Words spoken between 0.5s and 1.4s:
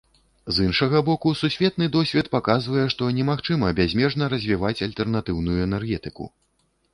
З іншага боку,